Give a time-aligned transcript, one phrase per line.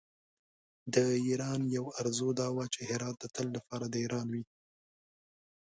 [0.93, 0.95] د
[1.27, 4.43] ایران یوه آرزو دا وه چې هرات د تل لپاره د ایران وي.